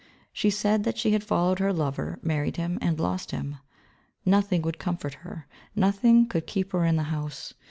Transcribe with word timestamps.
She 0.33 0.49
said 0.49 0.83
that 0.83 0.97
she 0.97 1.11
had 1.11 1.23
followed 1.23 1.59
her 1.59 1.71
lover, 1.71 2.17
married 2.23 2.57
him, 2.57 2.79
and 2.81 2.99
lost 2.99 3.29
him. 3.29 3.57
Nothing 4.25 4.63
would 4.63 4.79
comfort 4.79 5.13
her, 5.21 5.45
nothing 5.75 6.25
could 6.25 6.47
keep 6.47 6.71
her 6.71 6.85
in 6.85 6.95
the 6.95 7.03
house. 7.13 7.53